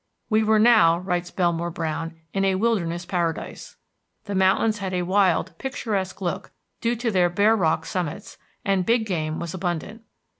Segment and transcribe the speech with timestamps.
[0.31, 3.75] "We were now," writes Belmore Browne, "in a wilderness paradise.
[4.23, 9.05] The mountains had a wild, picturesque look, due to their bare rock summits, and big
[9.05, 10.01] game was abundant.